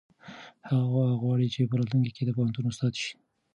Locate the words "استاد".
2.67-2.93